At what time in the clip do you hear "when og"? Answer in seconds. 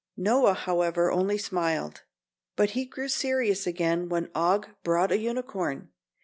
4.09-4.69